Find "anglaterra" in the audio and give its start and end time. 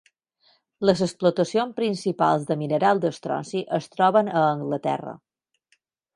4.49-5.17